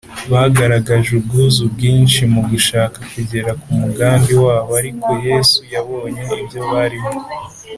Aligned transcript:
bagaragaje 0.31 1.09
ubwuzu 1.19 1.61
bwinshi 1.73 2.21
mu 2.33 2.41
gushaka 2.49 2.97
kugera 3.11 3.51
ku 3.61 3.69
mugambi 3.79 4.33
wabo; 4.43 4.71
ariko 4.81 5.09
yesu 5.25 5.59
yabonye 5.73 6.23
ibyo 6.41 6.61
barimo 6.73 7.13